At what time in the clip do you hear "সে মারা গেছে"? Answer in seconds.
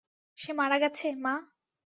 0.37-1.07